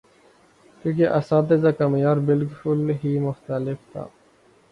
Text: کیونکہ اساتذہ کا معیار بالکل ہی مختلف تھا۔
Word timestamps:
کیونکہ 0.85 1.07
اساتذہ 1.07 1.67
کا 1.67 1.87
معیار 1.87 2.17
بالکل 2.25 2.91
ہی 3.03 3.17
مختلف 3.19 3.77
تھا۔ 3.91 4.05